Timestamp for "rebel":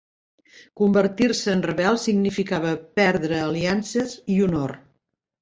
1.65-1.99